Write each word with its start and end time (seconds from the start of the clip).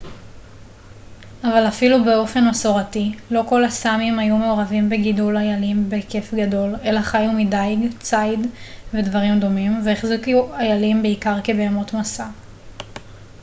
אבל 1.43 1.67
אפילו 1.67 2.03
באופן 2.03 2.47
מסורתי 2.49 3.15
לא 3.31 3.43
כל 3.49 3.63
הסאמים 3.63 4.19
היו 4.19 4.37
מעורבים 4.37 4.89
בגידול 4.89 5.37
איילים 5.37 5.89
בהיקף 5.89 6.33
גדול 6.33 6.75
אלא 6.83 7.01
חיו 7.01 7.31
מדיג 7.31 7.79
ציד 7.99 8.39
ודברים 8.93 9.39
דומים 9.39 9.81
והחזיקו 9.85 10.49
איילים 10.55 11.01
בעיקר 11.01 11.35
כבהמות 11.43 11.93
משא 11.93 12.25